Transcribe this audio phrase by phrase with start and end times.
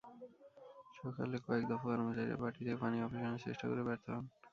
[0.97, 4.25] সকালে কয়েক দফা কর্মচারীরা বাটি নিয়ে পানি অপসারণের চেষ্টা করেও ব্যর্থ হন।